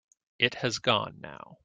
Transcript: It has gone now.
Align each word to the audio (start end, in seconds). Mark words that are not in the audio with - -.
It 0.39 0.55
has 0.55 0.79
gone 0.79 1.17
now. 1.19 1.59